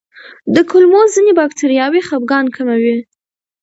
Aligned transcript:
د 0.53 0.55
کولمو 0.69 1.01
ځینې 1.13 1.31
بکتریاوې 1.39 2.01
خپګان 2.07 2.45
کموي. 2.55 2.97